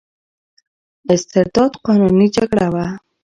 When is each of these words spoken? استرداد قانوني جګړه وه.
استرداد 1.13 1.71
قانوني 1.85 2.27
جګړه 2.35 2.67
وه. 2.73 2.85